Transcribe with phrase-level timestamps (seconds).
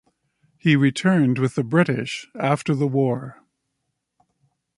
[0.57, 3.43] He returned with the British after the war.